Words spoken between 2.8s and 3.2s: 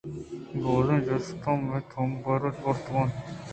اَت